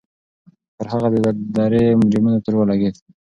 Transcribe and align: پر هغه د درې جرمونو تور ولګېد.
پر 0.75 0.85
هغه 0.93 1.07
د 1.25 1.27
درې 1.57 1.83
جرمونو 2.11 2.43
تور 2.43 2.55
ولګېد. 2.57 2.95